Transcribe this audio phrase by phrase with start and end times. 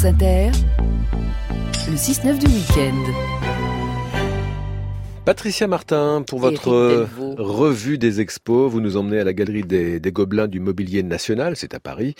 [0.00, 0.50] France Inter,
[1.90, 3.12] le 6-9 du week-end.
[5.26, 7.34] Patricia Martin, pour votre Delvaux.
[7.36, 11.54] revue des expos, vous nous emmenez à la Galerie des, des Gobelins du Mobilier National,
[11.54, 12.14] c'est à Paris,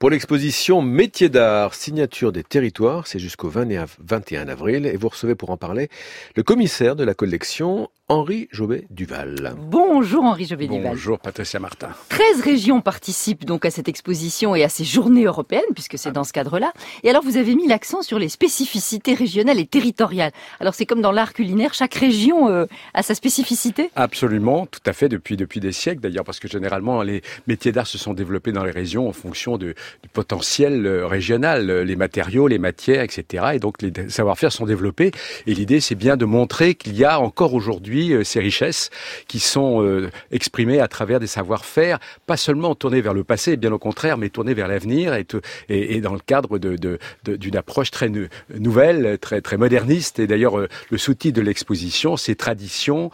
[0.00, 5.08] pour l'exposition Métiers d'art, signature des territoires, c'est jusqu'au 20 et 21 avril, et vous
[5.08, 5.88] recevez pour en parler
[6.34, 9.54] le commissaire de la collection, Henri Jobet-Duval.
[9.56, 10.82] Bonjour Henri Jobé-Duval.
[10.82, 11.90] Bonjour Patricia Martin.
[12.08, 16.24] 13 régions participent donc à cette exposition et à ces journées européennes, puisque c'est dans
[16.24, 16.72] ce cadre-là.
[17.04, 20.32] Et alors vous avez mis l'accent sur les spécificités régionales et territoriales.
[20.58, 23.90] Alors c'est comme dans l'art culinaire, chaque région euh, a sa spécificité?
[23.94, 27.86] Absolument, tout à fait, depuis, depuis des siècles d'ailleurs, parce que généralement les métiers d'art
[27.86, 31.94] se sont développés dans les régions en fonction de- du potentiel euh, régional, euh, les
[31.94, 33.50] matériaux, les matières, etc.
[33.54, 35.12] Et donc les savoir-faire sont développés.
[35.46, 38.90] Et l'idée c'est bien de montrer qu'il y a encore aujourd'hui euh, ces richesses
[39.28, 43.72] qui sont euh, exprimées à travers des savoir-faire, pas seulement tournées vers le passé, bien
[43.72, 46.98] au contraire, mais tournées vers l'avenir et, te- et, et dans le cadre de- de-
[47.24, 48.26] de- d'une approche très nou-
[48.58, 50.18] nouvelle, très, très moderniste.
[50.18, 53.10] Et d'ailleurs, euh, le sous-titre de l'exposition, c'est tradition,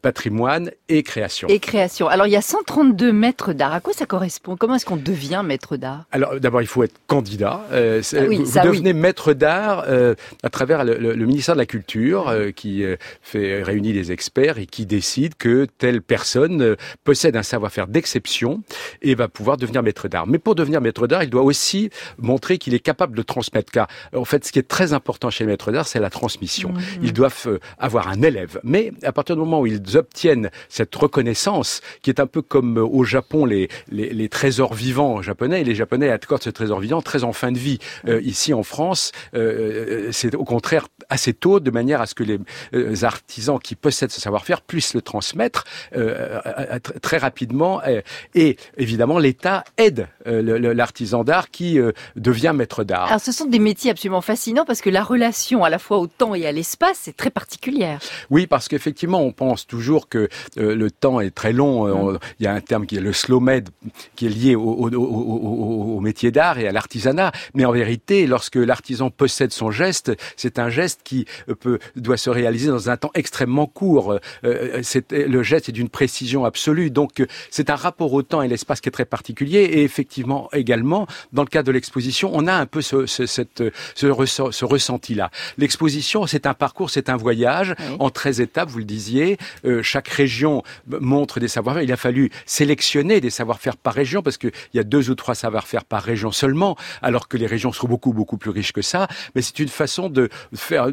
[0.00, 1.48] patrimoine et création.
[1.48, 2.08] et création.
[2.08, 3.72] Alors il y a 132 maîtres d'art.
[3.72, 4.56] À quoi ça correspond?
[4.56, 6.04] Comment est-ce qu'on devient maître d'art?
[6.12, 7.64] Alors d'abord, il faut être candidat.
[7.72, 8.76] Euh, Ah oui, vous, ça, vous oui.
[8.78, 12.84] devenez maître d'art euh, à travers le, le- le ministère de la Culture euh, qui
[13.22, 13.62] fait
[13.92, 18.62] réunit des experts et qui décide que telle personne euh, possède un savoir-faire d'exception
[19.02, 20.26] et va pouvoir devenir maître d'art.
[20.26, 23.72] Mais pour devenir maître d'art, il doit aussi montrer qu'il est capable de transmettre.
[23.72, 26.70] Car en fait, ce qui est très important chez les maîtres d'art, c'est la transmission.
[26.70, 26.82] Mhm.
[27.02, 28.60] Ils doivent euh, avoir un élève.
[28.64, 32.78] Mais à partir du moment où ils obtiennent cette reconnaissance, qui est un peu comme
[32.78, 36.80] euh, au Japon les, les, les trésors vivants japonais, et les Japonais accordent ce trésor
[36.80, 37.78] vivant très en fin de vie.
[38.08, 42.24] Euh, ici en France, euh, c'est au contraire assez tôt, de manière à ce que
[42.24, 42.38] les
[42.74, 45.64] euh, artisans qui possèdent ce savoir-faire puissent le transmettre
[45.96, 46.38] euh,
[46.78, 47.80] tr- très rapidement.
[47.86, 48.00] euh,
[48.34, 53.06] et évidemment, l'État aide euh, l'artisan d'art qui euh, devient maître d'art.
[53.08, 56.06] Alors ce sont des métiers absolument fascinants parce que la relation à la fois au
[56.06, 58.00] temps et à l'espace est très particulière.
[58.30, 61.86] Oui, parce qu'effectivement, on pense toujours que euh, le temps est très long.
[61.86, 63.68] Euh, on- Il y a un terme qui est le slow med,
[64.16, 67.32] qui est lié au, au- au- au- au métier d'art et à l'artisanat.
[67.54, 72.16] Mais en vérité, lorsque l'artisan possède son geste, c'est un geste qui euh, peut, doit
[72.16, 74.18] se réaliser dans un temps extrêmement court.
[74.44, 76.90] Euh, c'est, le geste est d'une précision absolue.
[76.90, 79.60] Donc, euh, c'est un rapport au temps et l'espace qui est très particulier.
[79.60, 83.62] Et effectivement, également, dans le cadre de l'exposition, on a un peu ce, ce, cette,
[83.94, 85.30] ce, ressent- ce ressenti-là.
[85.58, 87.96] L'exposition, c'est un parcours, c'est un voyage Oui.
[88.00, 89.38] en 13 étapes, vous le disiez.
[89.64, 91.82] Euh, chaque région montre des savoir-faire.
[91.82, 95.34] Il a fallu sélectionner des savoir-faire par région parce qu'il y a deux ou trois
[95.34, 99.08] savoir-faire par région seulement, alors que les régions sont beaucoup, beaucoup plus riches que ça.
[99.34, 100.88] Mais c'est une façon de faire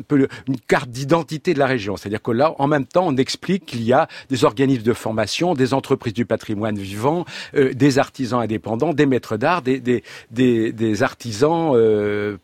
[0.48, 1.98] une carte d'identité de la région.
[1.98, 5.54] C'est-à-dire que là, en même temps, on explique qu'il y a des organismes de formation,
[5.54, 12.38] des entreprises du patrimoine vivant, euh, des artisans indépendants, des maîtres d'art, des, artisans euh,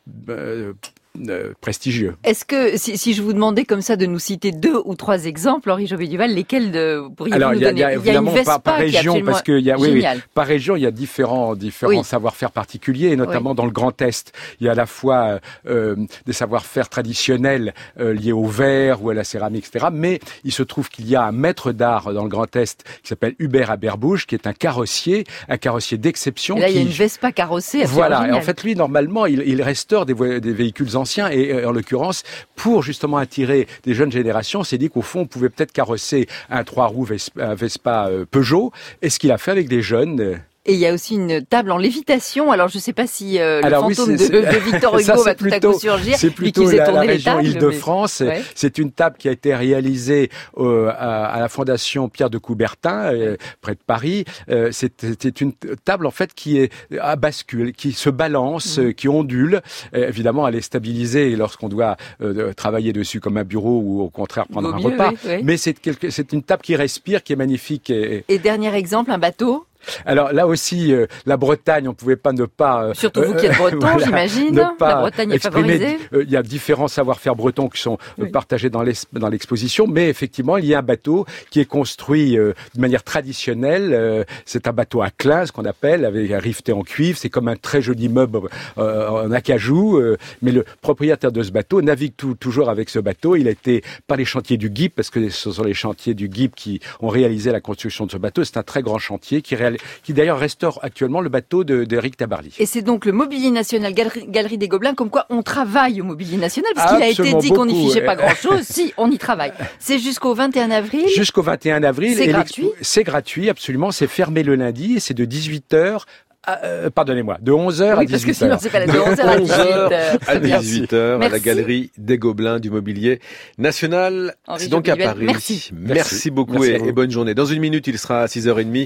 [1.29, 2.15] euh, prestigieux.
[2.23, 5.25] Est-ce que si, si je vous demandais comme ça de nous citer deux ou trois
[5.25, 7.79] exemples, Henri Jobé-Duval, lesquels de, vous pourriez Alors, nous il y a, donner?
[7.79, 9.77] Il y a évidemment une par, par Vespa qui est région, parce qu'il y a,
[9.77, 12.03] oui, oui, par région, il y a différents, différents Oui.
[12.03, 14.31] savoir-faire particuliers, et notamment dans le Grand Est.
[14.59, 19.09] Il y a à la fois euh, des savoir-faire traditionnels euh, liés au verre ou
[19.09, 19.87] à la céramique, etc.
[19.91, 23.07] Mais il se trouve qu'il y a un maître d'art dans le Grand Est qui
[23.09, 26.57] s'appelle Hubert Aberbouche, qui est un carrossier, un carrossier d'exception.
[26.57, 27.83] Là, il y a qui- une Vespa carrossée.
[27.85, 31.69] voilà, et en fait, lui, normalement, il, il restaure des, des véhicules anciens et, euh,
[31.69, 32.23] en l'occurrence,
[32.55, 36.63] pour justement attirer des jeunes générations, c'est dit qu'au fond, on pouvait peut-être carrosser un
[36.63, 38.71] trois roues Vespa, Vespa euh, Peugeot.
[39.01, 40.41] Et ce qu'il a fait avec des jeunes.
[40.67, 42.51] Euh, Et il y a aussi une table en lévitation.
[42.51, 45.13] Alors, je ne sais pas si euh, le Alors oui, fantôme de, de Victor ça,
[45.13, 46.15] Hugo c'est va tout à coup surgir.
[46.17, 48.21] C'est plutôt la, la région Île-de-France.
[48.21, 48.41] mais- Ouais.
[48.55, 53.13] C'est une table qui a été réalisée euh, à, à la Fondation Pierre de Coubertin,
[53.13, 54.25] euh, près de Paris.
[54.49, 59.07] Euh, c'est une table en fait qui est à bascule, qui se balance, euh, qui
[59.07, 59.61] ondule.
[59.93, 64.09] Euh, évidemment, elle est stabilisée lorsqu'on doit euh, travailler dessus comme un bureau ou au
[64.09, 65.09] contraire prendre Vaut un mieux, repas.
[65.11, 65.41] oui, oui.
[65.43, 67.89] Mais c'est une table qui respire, qui est magnifique.
[67.89, 69.65] Et, Et dernier exemple, un bateau.
[70.05, 72.85] Alors là aussi, euh, la Bretagne, on pouvait pas ne pas.
[72.85, 74.51] euh, Surtout vous euh, qui êtes breton, voilà, j'imagine.
[74.55, 75.97] ne La pas Bretagne est exprimer- favorisée.
[76.13, 78.29] euh, Il y a différents savoir-faire bretons qui sont euh, Oui.
[78.31, 78.83] partagés dans
[79.29, 83.91] l'exposition, mais effectivement, il y a un bateau qui est construit euh, de manière traditionnelle.
[83.93, 87.17] euh, c'est un bateau à clin, ce qu'on appelle, avec un rifté en cuivre.
[87.17, 88.39] C'est comme un très joli meuble
[88.77, 89.97] euh, en acajou.
[89.97, 93.35] euh, mais le propriétaire de ce bateau navigue tout- toujours avec ce bateau.
[93.35, 96.29] Il a été par les chantiers du GIP, parce que ce sont les chantiers du
[96.31, 98.43] GIP qui ont réalisé la construction de ce bateau.
[98.43, 102.17] C'est un très grand chantier qui, réal- qui d'ailleurs restaure actuellement le bateau de- d'Éric
[102.17, 102.53] Tabarly.
[102.59, 106.03] Et c'est donc le Mobilier National, Galerie, Galerie des Gobelins, comme quoi on travaille au
[106.03, 108.61] Mobilier National, parce qu'il a été dit qu'on n'y fichait pas grand-chose.
[108.63, 109.53] si, on y travaille.
[109.79, 111.05] C'est jusqu'au 21 avril.
[111.15, 112.15] Jusqu'au 21 avril.
[112.15, 113.91] C'est gratuit C'est gratuit, absolument.
[113.91, 116.01] C'est fermé le lundi et c'est de 18h
[116.47, 118.11] ah, euh, pardonnez-moi, de 11h à 18h.
[118.11, 120.19] parce que sinon c'est pas de 11h à 18h.
[120.27, 123.19] à 18h à la galerie des Gobelins du mobilier
[123.57, 124.35] national.
[124.57, 125.25] C'est donc à Paris.
[125.25, 125.71] Merci.
[125.73, 127.33] Merci, beaucoup et, et bonne journée.
[127.33, 128.83] Dans une minute, il sera à 6h30.